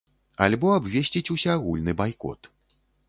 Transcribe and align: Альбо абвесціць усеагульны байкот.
Альбо 0.45 0.71
абвесціць 0.77 1.25
усеагульны 1.35 1.95
байкот. 2.01 2.51